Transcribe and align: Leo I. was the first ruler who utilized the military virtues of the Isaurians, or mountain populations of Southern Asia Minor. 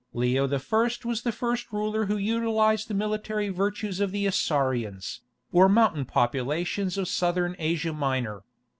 Leo 0.13 0.45
I. 0.51 0.87
was 1.05 1.21
the 1.21 1.31
first 1.31 1.71
ruler 1.71 2.05
who 2.07 2.17
utilized 2.17 2.87
the 2.87 2.95
military 2.95 3.49
virtues 3.49 3.99
of 3.99 4.11
the 4.11 4.25
Isaurians, 4.25 5.19
or 5.51 5.69
mountain 5.69 6.05
populations 6.05 6.97
of 6.97 7.07
Southern 7.07 7.55
Asia 7.59 7.93
Minor. 7.93 8.41